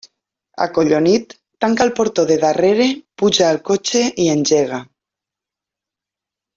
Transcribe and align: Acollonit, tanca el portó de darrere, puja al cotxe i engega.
Acollonit, 0.65 1.35
tanca 1.65 1.85
el 1.89 1.93
portó 2.01 2.25
de 2.31 2.39
darrere, 2.47 2.89
puja 3.23 3.47
al 3.53 3.63
cotxe 3.71 4.05
i 4.25 4.29
engega. 4.37 4.85